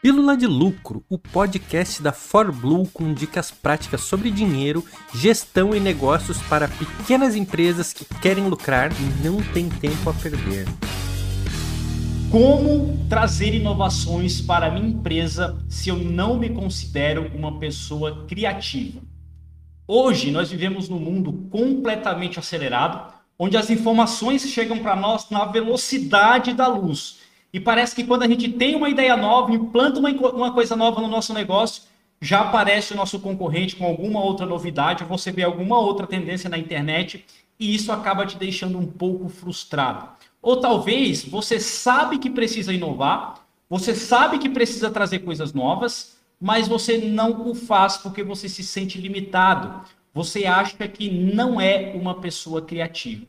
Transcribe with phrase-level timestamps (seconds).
[0.00, 6.38] Pílula de Lucro, o podcast da ForBlue com dicas práticas sobre dinheiro, gestão e negócios
[6.42, 10.66] para pequenas empresas que querem lucrar e não têm tempo a perder.
[12.30, 19.00] Como trazer inovações para a minha empresa se eu não me considero uma pessoa criativa?
[19.84, 26.54] Hoje nós vivemos num mundo completamente acelerado, onde as informações chegam para nós na velocidade
[26.54, 27.26] da luz.
[27.52, 31.00] E parece que quando a gente tem uma ideia nova, implanta uma, uma coisa nova
[31.00, 31.82] no nosso negócio,
[32.20, 36.50] já aparece o nosso concorrente com alguma outra novidade, ou você vê alguma outra tendência
[36.50, 37.24] na internet,
[37.58, 40.08] e isso acaba te deixando um pouco frustrado.
[40.42, 46.68] Ou talvez você sabe que precisa inovar, você sabe que precisa trazer coisas novas, mas
[46.68, 49.82] você não o faz porque você se sente limitado.
[50.14, 53.26] Você acha que não é uma pessoa criativa.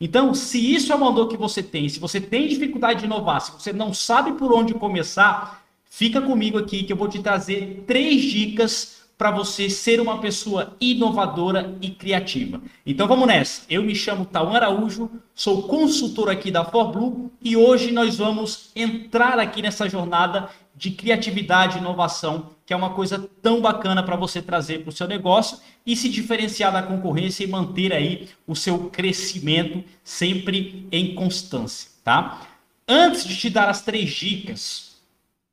[0.00, 3.40] Então, se isso é uma dor que você tem, se você tem dificuldade de inovar,
[3.40, 7.84] se você não sabe por onde começar, fica comigo aqui que eu vou te trazer
[7.86, 12.58] três dicas para você ser uma pessoa inovadora e criativa.
[12.86, 13.64] Então vamos nessa.
[13.68, 19.38] Eu me chamo Tauan Araújo, sou consultor aqui da ForBlue e hoje nós vamos entrar
[19.38, 24.40] aqui nessa jornada de criatividade e inovação, que é uma coisa tão bacana para você
[24.40, 28.88] trazer para o seu negócio e se diferenciar da concorrência e manter aí o seu
[28.88, 32.40] crescimento sempre em constância, tá?
[32.88, 34.89] Antes de te dar as três dicas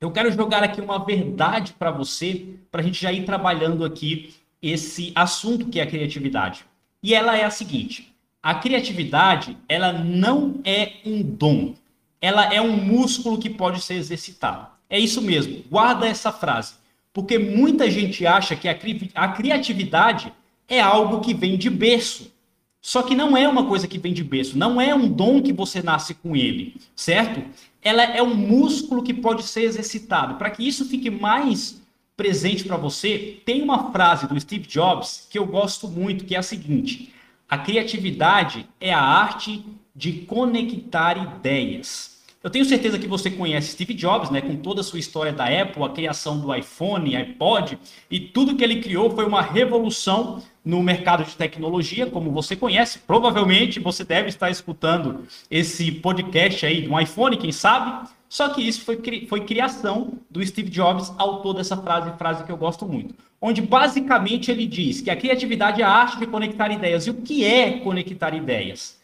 [0.00, 4.34] eu quero jogar aqui uma verdade para você, para a gente já ir trabalhando aqui
[4.62, 6.64] esse assunto que é a criatividade.
[7.02, 11.74] E ela é a seguinte: a criatividade, ela não é um dom,
[12.20, 14.66] ela é um músculo que pode ser exercitado.
[14.88, 16.74] É isso mesmo, guarda essa frase,
[17.12, 20.32] porque muita gente acha que a, cri a criatividade
[20.68, 22.32] é algo que vem de berço.
[22.80, 25.52] Só que não é uma coisa que vem de berço, não é um dom que
[25.52, 27.42] você nasce com ele, certo?
[27.82, 30.34] Ela é um músculo que pode ser exercitado.
[30.34, 31.80] Para que isso fique mais
[32.16, 36.38] presente para você, tem uma frase do Steve Jobs que eu gosto muito, que é
[36.38, 37.12] a seguinte:
[37.48, 39.64] a criatividade é a arte
[39.94, 42.18] de conectar ideias.
[42.42, 45.44] Eu tenho certeza que você conhece Steve Jobs, né, com toda a sua história da
[45.44, 47.76] Apple, a criação do iPhone, iPod,
[48.08, 52.98] e tudo que ele criou foi uma revolução no mercado de tecnologia, como você conhece.
[52.98, 58.06] Provavelmente você deve estar escutando esse podcast aí de um iPhone, quem sabe.
[58.28, 62.56] Só que isso foi, foi criação do Steve Jobs, autor dessa frase, frase que eu
[62.58, 63.14] gosto muito.
[63.40, 67.06] Onde basicamente ele diz que a criatividade é a arte de conectar ideias.
[67.06, 69.00] E o que é conectar ideias?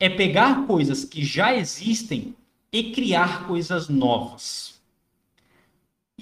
[0.00, 2.34] É pegar coisas que já existem
[2.72, 4.80] e criar coisas novas.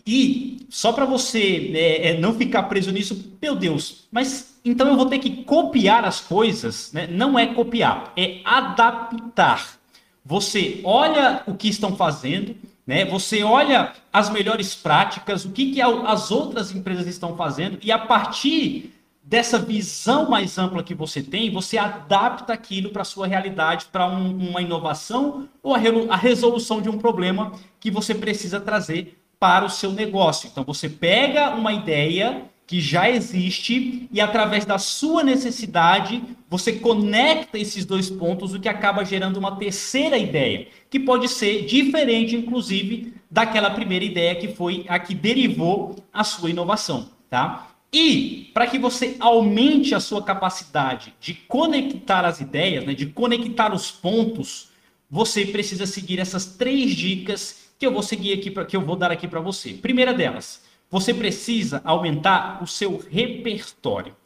[0.04, 4.97] E só para você é, é, não ficar preso nisso, meu Deus, mas então eu
[4.97, 7.06] vou ter que copiar as coisas, né?
[7.06, 9.78] Não é copiar, é adaptar.
[10.25, 12.54] Você olha o que estão fazendo,
[12.87, 13.04] né?
[13.06, 17.98] Você olha as melhores práticas, o que, que as outras empresas estão fazendo, e a
[17.98, 23.87] partir dessa visão mais ampla que você tem, você adapta aquilo para a sua realidade,
[23.92, 25.78] para um, uma inovação ou a,
[26.10, 30.48] a resolução de um problema que você precisa trazer para o seu negócio.
[30.50, 37.58] Então você pega uma ideia que já existe e através da sua necessidade você conecta
[37.58, 43.12] esses dois pontos, o que acaba gerando uma terceira ideia, que pode ser diferente inclusive
[43.28, 47.72] daquela primeira ideia que foi a que derivou a sua inovação, tá?
[47.92, 53.75] E para que você aumente a sua capacidade de conectar as ideias, né, de conectar
[53.75, 54.69] os pontos,
[55.10, 59.10] você precisa seguir essas três dicas que eu vou seguir aqui que eu vou dar
[59.10, 59.72] aqui para você.
[59.72, 64.16] Primeira delas, você precisa aumentar o seu repertório.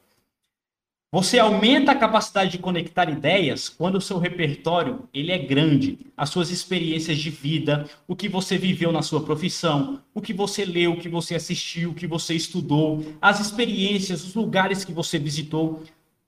[1.13, 6.29] Você aumenta a capacidade de conectar ideias quando o seu repertório ele é grande, as
[6.31, 10.95] suas experiências de vida, o que você viveu na sua profissão, o que você leu,
[10.95, 15.85] o que você assistiu, o que você estudou, as experiências, os lugares que você visitou,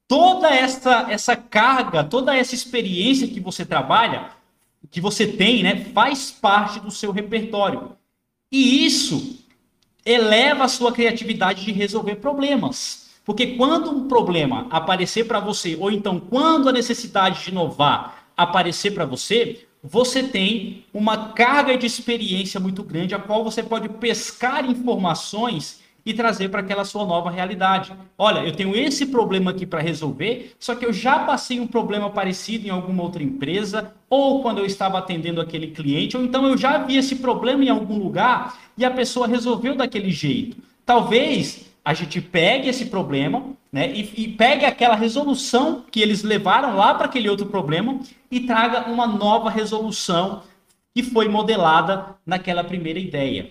[0.07, 4.31] toda essa essa carga, toda essa experiência que você trabalha,
[4.89, 7.97] que você tem, né, faz parte do seu repertório.
[8.53, 9.45] E isso
[10.07, 13.11] eleva a sua criatividade de resolver problemas.
[13.25, 18.95] Porque quando um problema aparecer para você, ou então quando a necessidade de inovar aparecer
[18.95, 24.69] para você, você tem uma carga de experiência muito grande, a qual você pode pescar
[24.69, 27.93] informações e trazer para aquela sua nova realidade.
[28.17, 32.09] Olha, eu tenho esse problema aqui para resolver, só que eu já passei um problema
[32.09, 36.57] parecido em alguma outra empresa, ou quando eu estava atendendo aquele cliente, ou então eu
[36.57, 40.57] já vi esse problema em algum lugar e a pessoa resolveu daquele jeito.
[40.85, 46.77] Talvez a gente pegue esse problema né, e, e pegue aquela resolução que eles levaram
[46.77, 47.99] lá para aquele outro problema
[48.31, 50.43] e traga uma nova resolução
[50.95, 53.51] que foi modelada naquela primeira ideia.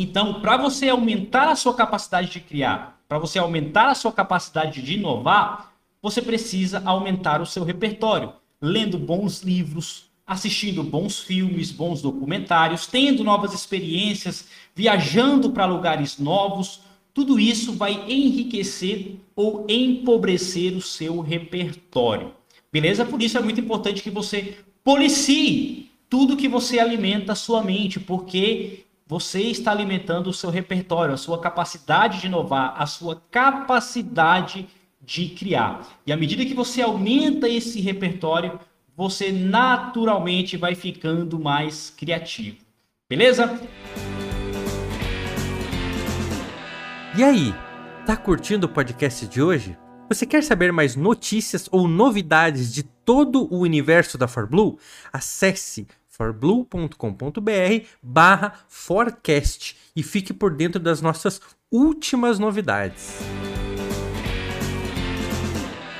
[0.00, 4.80] Então, para você aumentar a sua capacidade de criar, para você aumentar a sua capacidade
[4.80, 12.00] de inovar, você precisa aumentar o seu repertório, lendo bons livros, assistindo bons filmes, bons
[12.00, 16.80] documentários, tendo novas experiências, viajando para lugares novos.
[17.12, 22.34] Tudo isso vai enriquecer ou empobrecer o seu repertório.
[22.70, 23.04] Beleza?
[23.04, 27.98] Por isso é muito importante que você policie tudo que você alimenta a sua mente,
[27.98, 34.68] porque você está alimentando o seu repertório, a sua capacidade de inovar, a sua capacidade
[35.00, 35.98] de criar.
[36.06, 38.60] E à medida que você aumenta esse repertório,
[38.94, 42.58] você naturalmente vai ficando mais criativo.
[43.08, 43.58] Beleza?
[47.16, 47.54] E aí,
[48.04, 49.74] tá curtindo o podcast de hoje?
[50.10, 54.78] Você quer saber mais notícias ou novidades de todo o universo da ForBlue?
[55.10, 55.86] Acesse
[56.18, 63.20] forblue.com.br barra forecast e fique por dentro das nossas últimas novidades.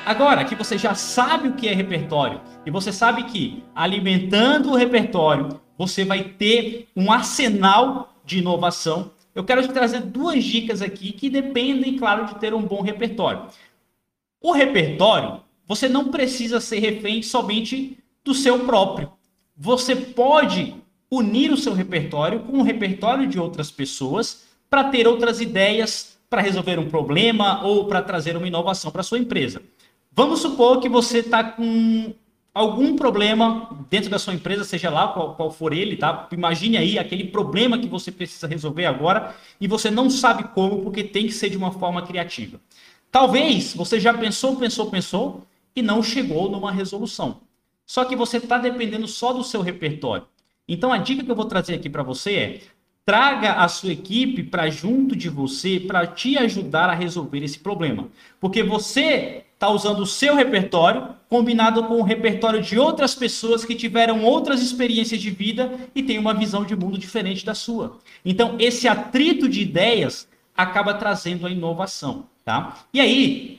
[0.05, 4.75] Agora que você já sabe o que é repertório e você sabe que alimentando o
[4.75, 11.13] repertório você vai ter um arsenal de inovação, eu quero te trazer duas dicas aqui
[11.13, 13.47] que dependem, claro, de ter um bom repertório.
[14.41, 19.18] O repertório, você não precisa ser refém somente do seu próprio.
[19.59, 20.77] Você pode
[21.11, 26.41] unir o seu repertório com o repertório de outras pessoas para ter outras ideias para
[26.41, 29.61] resolver um problema ou para trazer uma inovação para sua empresa.
[30.13, 32.15] Vamos supor que você está com
[32.55, 36.29] algum problema dentro da sua empresa, seja lá qual, qual, for ele, tá?
[36.31, 41.03] Imagine aí aquele problema que você precisa resolver agora e você não sabe como, porque
[41.03, 42.61] tem que ser de uma forma criativa.
[43.11, 45.43] Talvez você já pensou, pensou, pensou
[45.75, 47.48] e não chegou numa resolução.
[47.89, 50.27] Só que você está dependendo só do seu repertório.
[50.69, 52.61] Então a dica que eu vou trazer aqui para você é
[53.03, 58.09] traga a sua equipe para junto de você para te ajudar a resolver esse problema.
[58.39, 63.75] Porque você está usando o seu repertório combinado com o repertório de outras pessoas que
[63.75, 67.97] tiveram outras experiências de vida e têm uma visão de mundo diferente da sua.
[68.23, 72.85] Então, esse atrito de ideias acaba trazendo a inovação, tá?
[72.93, 73.58] E aí,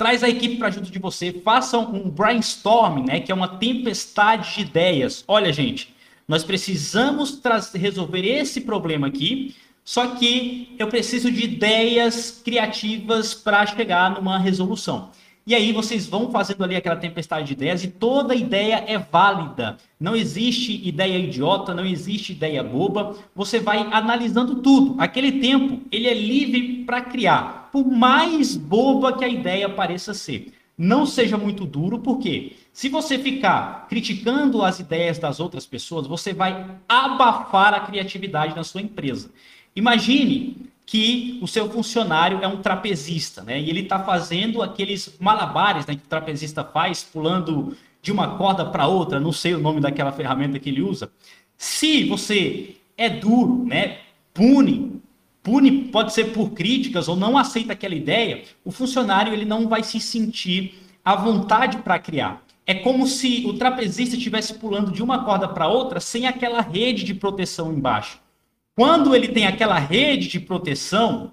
[0.00, 4.54] traz a equipe para junto de você, façam um brainstorming, né, que é uma tempestade
[4.54, 5.22] de ideias.
[5.28, 5.94] Olha, gente,
[6.26, 7.38] nós precisamos
[7.74, 9.54] resolver esse problema aqui,
[9.84, 15.10] só que eu preciso de ideias criativas para chegar numa resolução.
[15.46, 19.78] E aí vocês vão fazendo ali aquela tempestade de ideias e toda ideia é válida.
[19.98, 23.16] Não existe ideia idiota, não existe ideia boba.
[23.34, 24.94] Você vai analisando tudo.
[24.98, 30.52] Aquele tempo, ele é livre para criar, por mais boba que a ideia pareça ser.
[30.76, 36.32] Não seja muito duro, porque se você ficar criticando as ideias das outras pessoas, você
[36.32, 39.30] vai abafar a criatividade na sua empresa.
[39.74, 40.56] Imagine
[40.90, 43.60] que o seu funcionário é um trapezista, né?
[43.60, 48.64] E ele está fazendo aqueles malabares né, que o trapezista faz, pulando de uma corda
[48.64, 51.12] para outra, não sei o nome daquela ferramenta que ele usa.
[51.56, 53.98] Se você é duro, né?
[54.34, 55.00] Pune
[55.42, 59.82] pune, pode ser por críticas ou não aceita aquela ideia, o funcionário ele não vai
[59.82, 62.42] se sentir à vontade para criar.
[62.66, 67.04] É como se o trapezista estivesse pulando de uma corda para outra sem aquela rede
[67.04, 68.19] de proteção embaixo.
[68.80, 71.32] Quando ele tem aquela rede de proteção,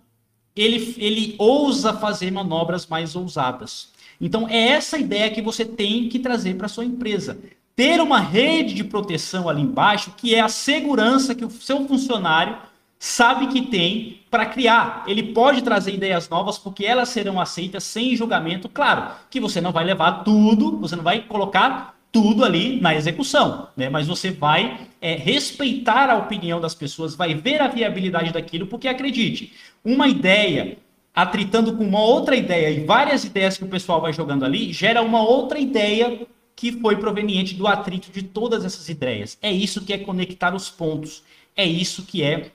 [0.53, 3.93] ele, ele ousa fazer manobras mais ousadas.
[4.19, 7.39] Então, é essa ideia que você tem que trazer para sua empresa.
[7.73, 12.57] Ter uma rede de proteção ali embaixo, que é a segurança que o seu funcionário
[12.99, 15.05] sabe que tem para criar.
[15.07, 18.67] Ele pode trazer ideias novas porque elas serão aceitas sem julgamento.
[18.67, 23.67] Claro que você não vai levar tudo, você não vai colocar tudo ali na execução,
[23.77, 23.89] né?
[23.89, 28.87] Mas você vai é, respeitar a opinião das pessoas, vai ver a viabilidade daquilo, porque
[28.87, 29.53] acredite,
[29.85, 30.79] uma ideia
[31.13, 35.03] atritando com uma outra ideia e várias ideias que o pessoal vai jogando ali gera
[35.03, 39.37] uma outra ideia que foi proveniente do atrito de todas essas ideias.
[39.39, 41.23] É isso que é conectar os pontos.
[41.55, 42.49] É isso que é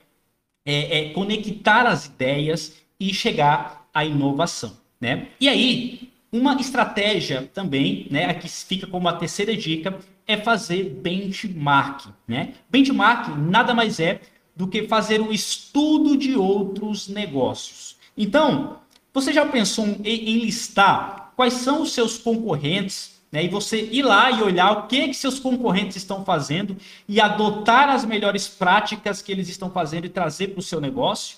[0.65, 4.75] é, é conectar as ideias e chegar à inovação.
[4.99, 5.29] Né?
[5.39, 12.07] E aí, uma estratégia também, né, aqui fica como a terceira dica, é fazer benchmark.
[12.27, 12.55] Né?
[12.69, 14.19] Benchmark nada mais é
[14.55, 17.97] do que fazer um estudo de outros negócios.
[18.17, 18.79] Então,
[19.13, 23.45] você já pensou em, listar quais são os seus concorrentes né?
[23.45, 26.77] E você ir lá e olhar o que, que seus concorrentes estão fazendo
[27.09, 31.37] e adotar as melhores práticas que eles estão fazendo e trazer para o seu negócio.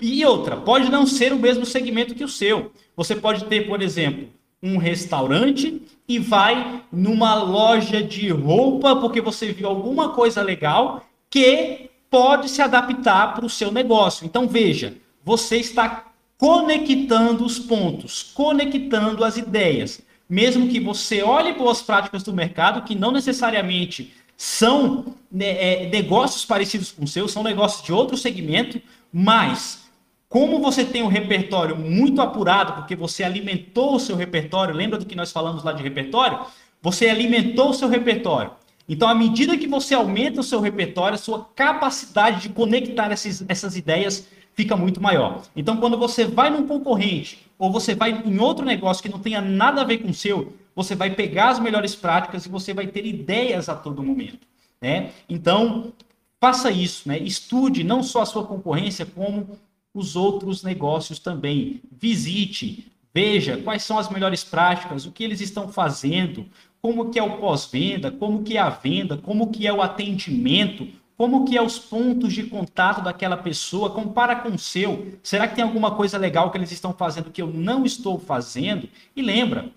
[0.00, 2.72] E outra, pode não ser o mesmo segmento que o seu.
[2.98, 4.28] Você pode ter, por exemplo,
[4.60, 11.90] um restaurante e vai numa loja de roupa porque você viu alguma coisa legal que
[12.10, 14.26] pode se adaptar para o seu negócio.
[14.26, 20.00] Então veja, você está conectando os pontos, conectando as ideias.
[20.28, 26.44] Mesmo que você olhe boas práticas do mercado, que não necessariamente são né, é, negócios
[26.44, 29.87] parecidos com o seu, são negócios de outro segmento, mas
[30.28, 35.06] como você tem um repertório muito apurado, porque você alimentou o seu repertório, lembra do
[35.06, 36.40] que nós falamos lá de repertório?
[36.82, 38.50] Você alimentou o seu repertório.
[38.86, 43.44] Então, à medida que você aumenta o seu repertório, a sua capacidade de conectar essas,
[43.48, 45.42] essas ideias fica muito maior.
[45.54, 49.40] Então, quando você vai num concorrente ou você vai em outro negócio que não tenha
[49.40, 52.86] nada a ver com o seu, você vai pegar as melhores práticas e você vai
[52.86, 54.46] ter ideias a todo momento.
[54.80, 55.10] Né?
[55.28, 55.92] Então,
[56.40, 57.18] faça isso, né?
[57.18, 59.58] estude não só a sua concorrência, como
[59.94, 61.80] os outros negócios também.
[61.90, 66.46] Visite, veja quais são as melhores práticas, o que eles estão fazendo,
[66.80, 70.86] como que é o pós-venda, como que é a venda, como que é o atendimento,
[71.16, 75.18] como que é os pontos de contato daquela pessoa, compara com o seu.
[75.20, 78.88] Será que tem alguma coisa legal que eles estão fazendo que eu não estou fazendo?
[79.16, 79.72] E lembra,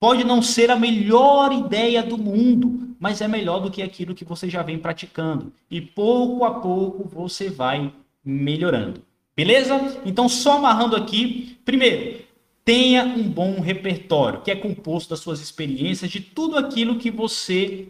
[0.00, 4.24] pode não ser a melhor ideia do mundo, mas é melhor do que aquilo que
[4.24, 5.52] você já vem praticando.
[5.70, 7.92] E pouco a pouco você vai
[8.24, 9.02] melhorando.
[9.38, 10.02] Beleza?
[10.04, 12.24] Então, só amarrando aqui, primeiro,
[12.64, 17.86] tenha um bom repertório, que é composto das suas experiências, de tudo aquilo que você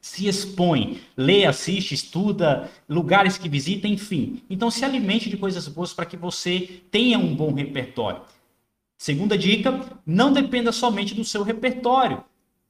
[0.00, 4.42] se expõe, lê, assiste, estuda, lugares que visita, enfim.
[4.50, 8.22] Então, se alimente de coisas boas para que você tenha um bom repertório.
[8.96, 12.24] Segunda dica: não dependa somente do seu repertório.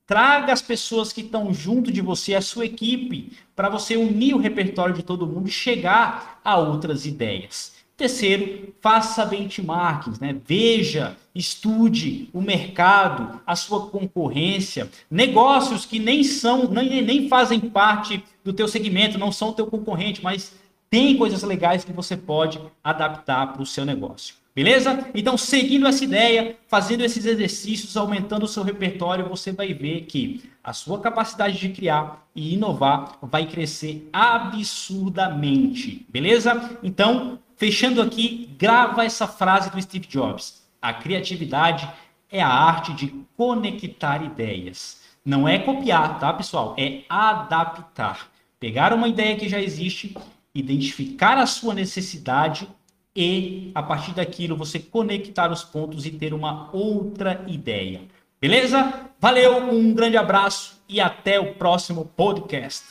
[0.07, 4.39] Traga as pessoas que estão junto de você, a sua equipe, para você unir o
[4.39, 7.78] repertório de todo mundo e chegar a outras ideias.
[7.99, 10.37] Terceiro, faça benchmarkings, né?
[10.47, 18.23] Veja, estude o mercado, a sua concorrência, negócios que nem são, nem, nem fazem parte
[18.45, 20.55] do teu segmento, não são teu concorrente, mas
[20.89, 24.37] tem coisas legais que você pode adaptar para o seu negócio.
[24.55, 25.11] Beleza?
[25.13, 30.49] Então, seguindo essa ideia, fazendo esses exercícios, aumentando o seu repertório, você vai ver que
[30.63, 36.07] a sua capacidade de criar e inovar vai crescer absurdamente.
[36.09, 36.79] Beleza?
[36.81, 40.63] Então, Fechando aqui, grava essa frase do Steve Jobs.
[40.81, 41.91] A criatividade
[42.31, 45.01] é a arte de conectar ideias.
[45.25, 46.77] Não é copiar, tá, pessoal?
[46.79, 48.29] É adaptar.
[48.61, 50.17] Pegar uma ideia que já existe,
[50.55, 52.69] identificar a sua necessidade
[53.15, 58.03] e, a partir daquilo, você conectar os pontos e ter uma outra ideia.
[58.41, 59.11] Beleza?
[59.19, 62.85] Valeu, um grande abraço e até o próximo podcast.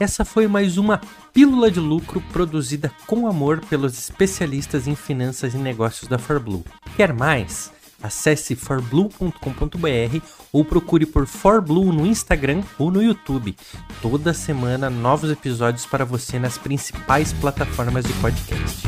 [0.00, 1.00] Essa foi mais uma
[1.38, 6.64] pílula de lucro produzida com amor pelos especialistas em finanças e negócios da ForBlue.
[6.96, 7.70] Quer mais?
[8.02, 10.20] Acesse forblue.com.br
[10.52, 13.56] ou procure por ForBlue no Instagram ou no YouTube.
[14.02, 18.87] Toda semana novos episódios para você nas principais plataformas de podcast.